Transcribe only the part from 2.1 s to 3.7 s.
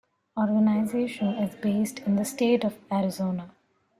the state of Arizona.